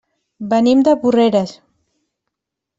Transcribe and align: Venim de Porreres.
Venim 0.53 0.81
de 0.87 0.95
Porreres. 1.05 1.55